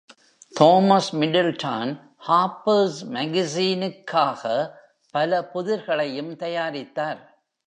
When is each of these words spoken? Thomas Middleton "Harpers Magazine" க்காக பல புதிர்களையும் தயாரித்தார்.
Thomas 0.53 1.13
Middleton 1.13 1.99
"Harpers 2.27 3.03
Magazine" 3.05 3.91
க்காக 3.91 4.43
பல 5.11 5.49
புதிர்களையும் 5.53 6.35
தயாரித்தார். 6.35 7.21